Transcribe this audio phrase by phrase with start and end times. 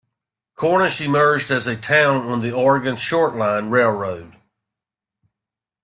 [0.55, 4.35] Cornish emerged as a town on the Oregon Short Line Railroad.